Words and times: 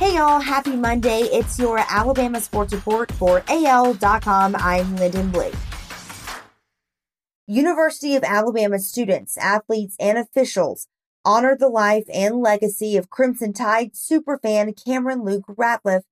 Hey 0.00 0.14
y'all, 0.14 0.40
happy 0.40 0.76
Monday. 0.76 1.24
It's 1.24 1.58
your 1.58 1.78
Alabama 1.78 2.40
Sports 2.40 2.72
Report 2.72 3.12
for 3.12 3.44
AL.com. 3.48 4.56
I'm 4.56 4.96
Lyndon 4.96 5.30
Blake. 5.30 5.52
University 7.46 8.16
of 8.16 8.24
Alabama 8.24 8.78
students, 8.78 9.36
athletes, 9.36 9.96
and 10.00 10.16
officials 10.16 10.86
honored 11.22 11.58
the 11.58 11.68
life 11.68 12.06
and 12.14 12.40
legacy 12.40 12.96
of 12.96 13.10
Crimson 13.10 13.52
Tide 13.52 13.92
superfan 13.92 14.72
Cameron 14.82 15.22
Luke 15.22 15.44
Ratliff 15.46 16.04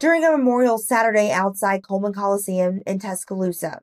during 0.00 0.24
a 0.24 0.32
memorial 0.32 0.76
Saturday 0.76 1.30
outside 1.30 1.86
Coleman 1.86 2.14
Coliseum 2.14 2.80
in 2.84 2.98
Tuscaloosa. 2.98 3.80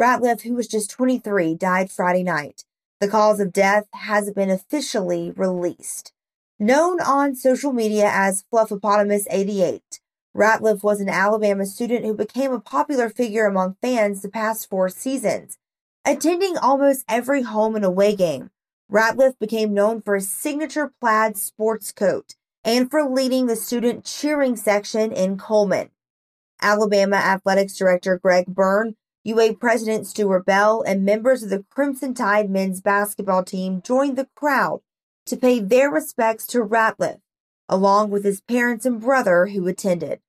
Ratliff, 0.00 0.44
who 0.44 0.54
was 0.54 0.66
just 0.66 0.90
23, 0.90 1.54
died 1.56 1.90
Friday 1.90 2.22
night. 2.22 2.64
The 3.02 3.08
cause 3.08 3.38
of 3.38 3.52
death 3.52 3.84
hasn't 3.92 4.34
been 4.34 4.48
officially 4.48 5.30
released. 5.36 6.14
Known 6.60 7.00
on 7.00 7.34
social 7.34 7.72
media 7.72 8.08
as 8.12 8.44
Fluffopotamus88, 8.52 9.80
Ratliff 10.36 10.84
was 10.84 11.00
an 11.00 11.08
Alabama 11.08 11.66
student 11.66 12.04
who 12.04 12.14
became 12.14 12.52
a 12.52 12.60
popular 12.60 13.08
figure 13.10 13.46
among 13.46 13.76
fans 13.82 14.22
the 14.22 14.28
past 14.28 14.70
four 14.70 14.88
seasons. 14.88 15.58
Attending 16.04 16.56
almost 16.56 17.04
every 17.08 17.42
home 17.42 17.74
and 17.74 17.84
away 17.84 18.14
game, 18.14 18.50
Ratliff 18.88 19.36
became 19.40 19.74
known 19.74 20.00
for 20.00 20.14
his 20.14 20.32
signature 20.32 20.92
plaid 21.00 21.36
sports 21.36 21.90
coat 21.90 22.36
and 22.62 22.88
for 22.88 23.02
leading 23.02 23.46
the 23.46 23.56
student 23.56 24.04
cheering 24.04 24.54
section 24.54 25.10
in 25.10 25.36
Coleman. 25.36 25.90
Alabama 26.62 27.16
Athletics 27.16 27.76
Director 27.76 28.16
Greg 28.16 28.46
Byrne, 28.46 28.94
UA 29.24 29.54
President 29.54 30.06
Stuart 30.06 30.46
Bell, 30.46 30.84
and 30.86 31.04
members 31.04 31.42
of 31.42 31.50
the 31.50 31.64
Crimson 31.68 32.14
Tide 32.14 32.48
men's 32.48 32.80
basketball 32.80 33.42
team 33.42 33.82
joined 33.82 34.16
the 34.16 34.28
crowd 34.36 34.82
to 35.26 35.36
pay 35.36 35.60
their 35.60 35.90
respects 35.90 36.46
to 36.48 36.64
Ratliff, 36.64 37.20
along 37.68 38.10
with 38.10 38.24
his 38.24 38.40
parents 38.40 38.84
and 38.84 39.00
brother 39.00 39.46
who 39.46 39.66
attended. 39.66 40.20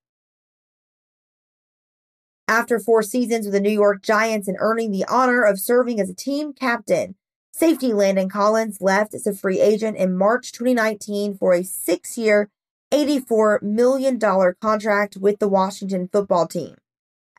After 2.48 2.79
four 2.79 3.01
seasons 3.01 3.46
with 3.46 3.54
the 3.54 3.60
New 3.60 3.71
York 3.71 4.04
Giants 4.04 4.48
and 4.48 4.57
earning 4.60 4.91
the 4.91 5.05
honor 5.05 5.43
of 5.43 5.60
serving 5.60 5.99
as 5.99 6.10
a 6.10 6.16
team 6.16 6.54
captain, 6.54 7.16
Safety 7.51 7.93
Landon 7.93 8.29
Collins 8.29 8.82
left 8.82 9.13
as 9.13 9.26
a 9.26 9.34
free 9.34 9.60
agent 9.60 9.98
in 9.98 10.16
March 10.16 10.51
2019 10.51 11.38
for 11.38 11.54
a 11.54 11.63
six 11.63 12.18
year, 12.18 12.49
$84 12.91 13.62
million 13.63 14.20
contract 14.20 15.18
with 15.18 15.40
the 15.40 15.48
Washington 15.48 16.07
football 16.12 16.48
team. 16.48 16.76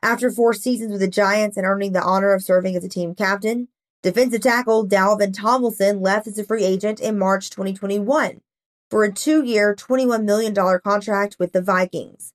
After 0.01 0.29
four 0.29 0.53
seasons 0.53 0.91
with 0.91 1.01
the 1.01 1.07
Giants 1.07 1.55
and 1.55 1.65
earning 1.65 1.93
the 1.93 2.01
honor 2.01 2.33
of 2.33 2.43
serving 2.43 2.75
as 2.75 2.83
a 2.83 2.89
team 2.89 3.15
captain, 3.15 3.69
defensive 4.03 4.41
tackle 4.41 4.87
Dalvin 4.87 5.33
Tomlinson 5.35 6.01
left 6.01 6.27
as 6.27 6.37
a 6.37 6.43
free 6.43 6.63
agent 6.63 6.99
in 6.99 7.17
March 7.17 7.49
2021 7.49 8.41
for 8.89 9.03
a 9.03 9.11
two 9.11 9.43
year, 9.43 9.75
$21 9.75 10.23
million 10.23 10.55
contract 10.79 11.37
with 11.39 11.51
the 11.53 11.61
Vikings. 11.61 12.33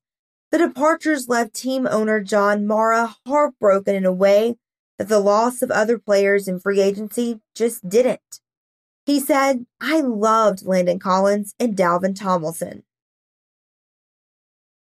The 0.51 0.57
departures 0.59 1.27
left 1.27 1.55
team 1.55 1.87
owner 1.89 2.19
John 2.19 2.67
Mara 2.67 3.15
heartbroken 3.25 3.95
in 3.95 4.05
a 4.05 4.11
way 4.11 4.57
that 4.99 5.09
the 5.09 5.19
loss 5.19 5.61
of 5.61 5.71
other 5.71 5.97
players 5.97 6.47
in 6.47 6.59
free 6.59 6.79
agency 6.79 7.39
just 7.55 7.89
didn't. 7.89 8.39
He 9.05 9.19
said, 9.19 9.65
I 9.81 10.01
loved 10.01 10.65
Landon 10.65 10.99
Collins 10.99 11.55
and 11.59 11.75
Dalvin 11.75 12.15
Tomlinson. 12.15 12.83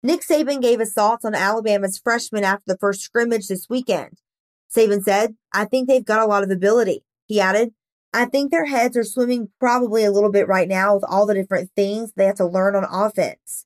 Nick 0.02 0.22
Saban 0.22 0.62
gave 0.62 0.80
his 0.80 0.94
thoughts 0.94 1.26
on 1.26 1.36
Alabama's 1.36 1.98
freshmen 1.98 2.44
after 2.44 2.64
the 2.66 2.78
first 2.78 3.02
scrimmage 3.02 3.48
this 3.48 3.68
weekend. 3.70 4.20
Saban 4.74 5.04
said, 5.04 5.36
I 5.54 5.66
think 5.66 5.88
they've 5.88 6.04
got 6.04 6.22
a 6.22 6.26
lot 6.26 6.44
of 6.44 6.52
ability. 6.52 7.04
He 7.26 7.40
added, 7.40 7.74
I 8.14 8.26
think 8.26 8.52
their 8.52 8.66
heads 8.66 8.98
are 8.98 9.04
swimming 9.04 9.50
probably 9.60 10.04
a 10.04 10.12
little 10.12 10.32
bit 10.32 10.48
right 10.48 10.68
now 10.68 10.96
with 10.96 11.04
all 11.08 11.26
the 11.26 11.34
different 11.34 11.72
things 11.76 12.14
they 12.16 12.26
have 12.26 12.36
to 12.36 12.46
learn 12.46 12.76
on 12.76 12.86
offense. 12.86 13.66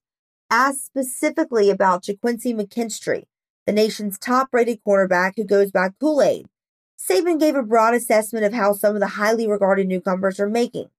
Asked 0.49 0.85
specifically 0.85 1.69
about 1.69 2.03
Ga'Quincy 2.03 2.53
McKinstry, 2.53 3.23
the 3.65 3.71
nation's 3.71 4.17
top 4.17 4.49
rated 4.51 4.79
cornerback 4.85 5.33
who 5.35 5.43
goes 5.45 5.71
by 5.71 5.89
Kool 5.99 6.21
Aid. 6.21 6.47
Saban 6.99 7.39
gave 7.39 7.55
a 7.55 7.63
broad 7.63 7.93
assessment 7.93 8.45
of 8.45 8.53
how 8.53 8.73
some 8.73 8.95
of 8.95 8.99
the 8.99 9.07
highly 9.07 9.47
regarded 9.47 9.87
newcomers 9.87 10.39
are 10.39 10.49
making. 10.49 10.89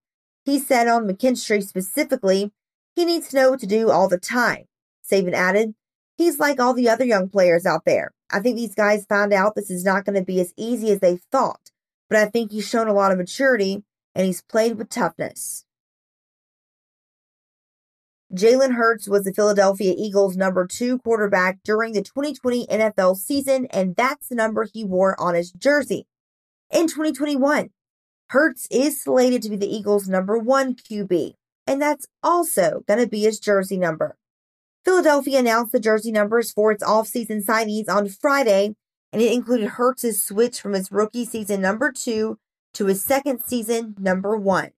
He 0.44 0.58
said 0.58 0.88
on 0.88 1.06
McKinstry 1.06 1.62
specifically, 1.62 2.50
he 2.96 3.04
needs 3.04 3.28
to 3.28 3.36
know 3.36 3.50
what 3.50 3.60
to 3.60 3.66
do 3.66 3.90
all 3.90 4.08
the 4.08 4.18
time. 4.18 4.64
Saban 5.08 5.32
added, 5.32 5.74
he's 6.16 6.40
like 6.40 6.58
all 6.58 6.74
the 6.74 6.88
other 6.88 7.04
young 7.04 7.28
players 7.28 7.66
out 7.66 7.84
there. 7.84 8.12
I 8.32 8.40
think 8.40 8.56
these 8.56 8.74
guys 8.74 9.04
found 9.06 9.32
out 9.32 9.54
this 9.54 9.70
is 9.70 9.84
not 9.84 10.04
going 10.04 10.16
to 10.16 10.24
be 10.24 10.40
as 10.40 10.54
easy 10.56 10.90
as 10.90 11.00
they 11.00 11.18
thought, 11.30 11.70
but 12.08 12.18
I 12.18 12.26
think 12.26 12.50
he's 12.50 12.66
shown 12.66 12.88
a 12.88 12.94
lot 12.94 13.12
of 13.12 13.18
maturity 13.18 13.84
and 14.14 14.26
he's 14.26 14.42
played 14.42 14.78
with 14.78 14.88
toughness. 14.88 15.64
Jalen 18.34 18.76
Hurts 18.76 19.06
was 19.06 19.24
the 19.24 19.34
Philadelphia 19.34 19.94
Eagles' 19.96 20.38
number 20.38 20.66
two 20.66 20.98
quarterback 21.00 21.58
during 21.64 21.92
the 21.92 22.00
2020 22.00 22.66
NFL 22.66 23.16
season, 23.16 23.66
and 23.66 23.94
that's 23.94 24.28
the 24.28 24.34
number 24.34 24.64
he 24.64 24.84
wore 24.84 25.20
on 25.20 25.34
his 25.34 25.52
jersey. 25.52 26.06
In 26.70 26.86
2021, 26.86 27.68
Hurts 28.30 28.66
is 28.70 29.02
slated 29.02 29.42
to 29.42 29.50
be 29.50 29.56
the 29.56 29.66
Eagles' 29.66 30.08
number 30.08 30.38
one 30.38 30.74
QB, 30.74 31.34
and 31.66 31.82
that's 31.82 32.06
also 32.22 32.82
going 32.88 33.00
to 33.00 33.06
be 33.06 33.20
his 33.20 33.38
jersey 33.38 33.76
number. 33.76 34.16
Philadelphia 34.84 35.38
announced 35.38 35.72
the 35.72 35.80
jersey 35.80 36.10
numbers 36.10 36.50
for 36.50 36.72
its 36.72 36.82
offseason 36.82 37.44
signees 37.44 37.88
on 37.88 38.08
Friday, 38.08 38.74
and 39.12 39.22
it 39.22 39.32
included 39.32 39.70
Hurts's 39.70 40.22
switch 40.22 40.60
from 40.60 40.72
his 40.72 40.90
rookie 40.90 41.24
season 41.24 41.60
number 41.60 41.92
two 41.92 42.38
to 42.74 42.86
his 42.86 43.04
second 43.04 43.40
season 43.46 43.94
number 43.98 44.36
one. 44.36 44.70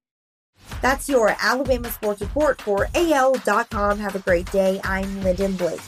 That's 0.82 1.08
your 1.08 1.34
Alabama 1.40 1.90
Sports 1.90 2.20
Report 2.20 2.60
for 2.60 2.88
AL.com. 2.94 3.98
Have 3.98 4.14
a 4.14 4.20
great 4.20 4.50
day. 4.52 4.80
I'm 4.84 5.22
Lyndon 5.22 5.56
Blake. 5.56 5.80